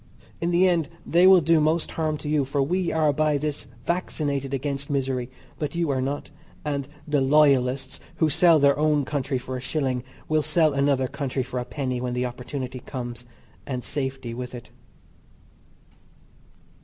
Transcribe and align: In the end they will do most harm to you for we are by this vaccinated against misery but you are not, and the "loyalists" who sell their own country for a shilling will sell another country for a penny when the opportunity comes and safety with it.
In 0.41 0.49
the 0.49 0.67
end 0.67 0.89
they 1.05 1.27
will 1.27 1.41
do 1.41 1.59
most 1.61 1.91
harm 1.91 2.17
to 2.17 2.27
you 2.27 2.43
for 2.43 2.59
we 2.63 2.91
are 2.91 3.13
by 3.13 3.37
this 3.37 3.67
vaccinated 3.85 4.51
against 4.51 4.89
misery 4.89 5.29
but 5.59 5.75
you 5.75 5.91
are 5.91 6.01
not, 6.01 6.31
and 6.65 6.87
the 7.07 7.21
"loyalists" 7.21 7.99
who 8.15 8.27
sell 8.27 8.57
their 8.57 8.75
own 8.79 9.05
country 9.05 9.37
for 9.37 9.55
a 9.57 9.61
shilling 9.61 10.03
will 10.27 10.41
sell 10.41 10.73
another 10.73 11.07
country 11.07 11.43
for 11.43 11.59
a 11.59 11.65
penny 11.65 12.01
when 12.01 12.15
the 12.15 12.25
opportunity 12.25 12.79
comes 12.79 13.27
and 13.67 13.83
safety 13.83 14.33
with 14.33 14.55
it. 14.55 14.71